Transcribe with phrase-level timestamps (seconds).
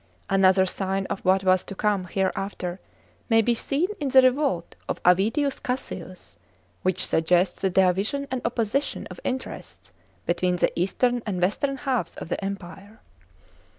[0.31, 2.79] An other sign of what was to come hereafter
[3.29, 6.39] may be seen in (3) the revolt of Avidius Cassius,
[6.81, 9.91] which suggests the division and opposition of interests
[10.25, 12.99] between the eastern and western halves of the Empire.